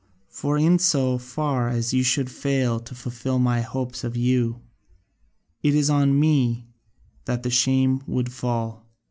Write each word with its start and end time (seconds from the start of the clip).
For 0.29 0.57
in 0.57 0.79
so 0.79 1.19
far 1.19 1.69
as 1.69 1.93
you 1.93 2.01
should 2.01 2.31
fail 2.31 2.79
to 2.79 2.95
fulfil 2.95 3.37
my 3.37 3.61
hopes 3.61 4.03
of 4.03 4.17
you, 4.17 4.59
it 5.61 5.75
is 5.75 5.91
on 5.91 6.19
me 6.19 6.65
that 7.25 7.43
the 7.43 7.51
shame 7.51 8.01
would 8.07 8.31
fall. 8.33 8.87